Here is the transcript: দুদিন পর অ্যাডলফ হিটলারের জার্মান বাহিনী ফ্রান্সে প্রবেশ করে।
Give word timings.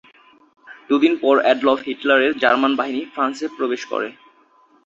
দুদিন 0.89 1.13
পর 1.21 1.35
অ্যাডলফ 1.41 1.79
হিটলারের 1.87 2.31
জার্মান 2.41 2.73
বাহিনী 2.79 3.01
ফ্রান্সে 3.13 3.47
প্রবেশ 3.57 3.81
করে। 3.91 4.07